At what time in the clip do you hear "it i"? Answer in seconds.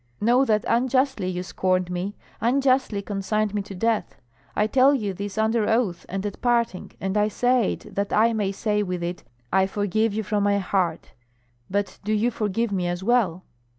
9.03-9.67